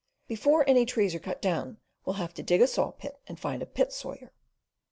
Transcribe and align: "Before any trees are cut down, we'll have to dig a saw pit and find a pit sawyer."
"Before 0.27 0.67
any 0.67 0.83
trees 0.87 1.13
are 1.13 1.19
cut 1.19 1.43
down, 1.43 1.77
we'll 2.05 2.15
have 2.15 2.33
to 2.33 2.41
dig 2.41 2.59
a 2.59 2.65
saw 2.65 2.89
pit 2.89 3.19
and 3.27 3.39
find 3.39 3.61
a 3.61 3.67
pit 3.67 3.93
sawyer." 3.93 4.33